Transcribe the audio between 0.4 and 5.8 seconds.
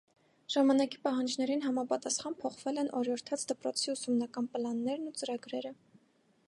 Ժամանակի պահանջներին համապատասխան փոփոխվել են օրիորդաց դպրոցի ուսումնական պլաններն ու ծրագրերը։